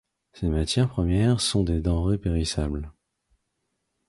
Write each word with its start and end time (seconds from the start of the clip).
Ces 0.33 0.49
matières 0.49 0.89
premières 0.89 1.41
sont 1.41 1.63
des 1.63 1.79
denrées 1.79 2.17
périssables. 2.17 2.91